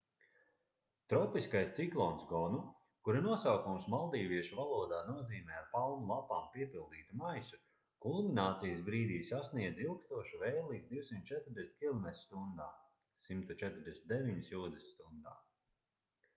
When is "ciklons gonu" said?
1.79-2.61